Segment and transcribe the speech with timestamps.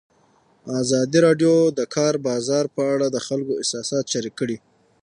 [0.81, 4.57] ازادي راډیو د د کار بازار په اړه د خلکو احساسات شریک کړي.